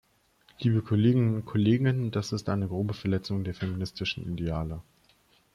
[0.57, 4.81] Liebe Kolleginnen und Kollegen, das ist eine grobe Verletzung der feministischen Ideale.